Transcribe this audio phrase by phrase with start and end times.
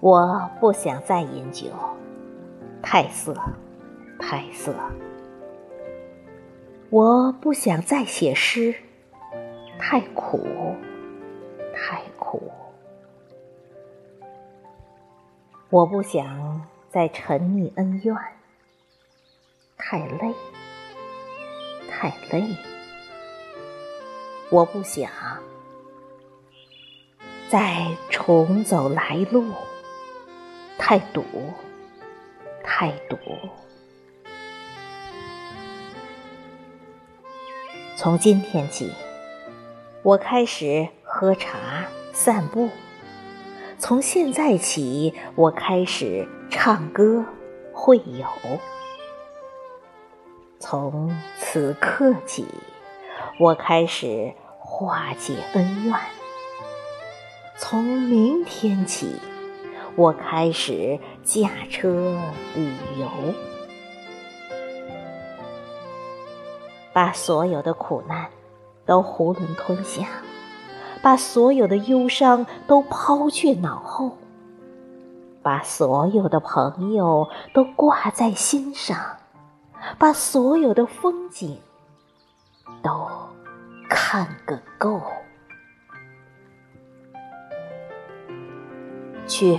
[0.00, 1.66] 我不想再饮酒
[2.80, 3.34] 太涩
[4.20, 4.72] 太涩
[6.90, 8.74] 我不想再写诗
[9.78, 10.46] 太苦
[11.74, 12.50] 太苦。
[15.68, 18.16] 我不想再沉溺恩怨
[19.76, 20.32] 太累。
[21.98, 22.54] 太累。
[24.50, 25.10] 我不想
[27.48, 29.46] 再重走来路，
[30.76, 31.24] 太堵，
[32.62, 33.16] 太堵。
[37.96, 38.92] 从今天起，
[40.02, 42.68] 我开始喝茶、散步。
[43.78, 47.24] 从现在起，我开始唱歌、
[47.72, 48.26] 会友。
[50.58, 52.46] 从此刻起，
[53.38, 55.94] 我开始化解恩怨。
[57.58, 59.20] 从明天起，
[59.94, 62.18] 我开始驾车
[62.54, 63.08] 旅游，
[66.92, 68.26] 把所有的苦难
[68.84, 70.06] 都囫囵吞下。
[71.02, 74.16] 把所有的忧伤都抛却脑后，
[75.40, 78.98] 把所有的朋友都挂在心上，
[79.98, 81.58] 把所有的风景
[82.82, 83.08] 都
[83.88, 85.00] 看个够。
[89.26, 89.58] 去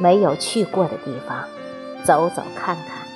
[0.00, 1.46] 没有去过的地方
[2.02, 3.06] 走走看看，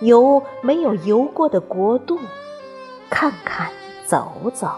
[0.00, 2.18] 游没有游过的国度
[3.10, 3.70] 看看
[4.06, 4.70] 走走。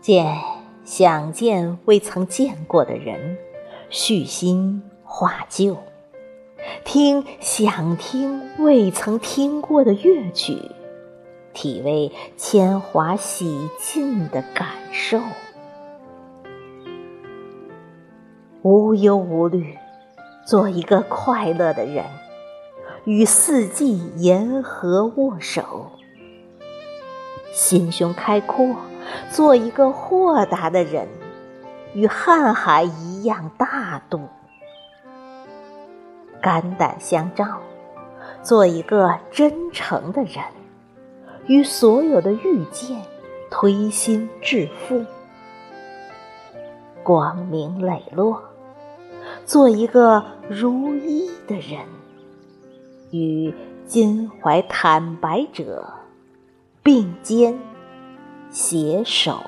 [0.00, 0.38] 见
[0.84, 3.38] 想见未曾见过的人，
[3.88, 5.74] 叙新画旧；
[6.84, 10.70] 听想听未曾听过的乐曲，
[11.52, 15.20] 体味铅华洗尽的感受。
[18.62, 19.76] 无忧无虑，
[20.46, 22.04] 做一个快乐的人，
[23.04, 25.92] 与四季沿河握手，
[27.52, 28.76] 心胸开阔。
[29.30, 31.06] 做一个豁达的人，
[31.94, 34.18] 与瀚海一样大度；
[36.46, 37.58] 肝胆相照，
[38.40, 40.44] 做一个真诚的人，
[41.48, 43.02] 与所有的遇见
[43.50, 45.04] 推心置腹；
[47.02, 48.40] 光明磊落，
[49.44, 51.80] 做一个如一的人，
[53.10, 53.52] 与
[53.84, 55.84] 襟怀坦白者
[56.80, 57.58] 并肩。
[58.52, 59.40] 携手。